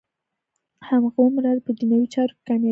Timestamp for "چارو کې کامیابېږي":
2.13-2.69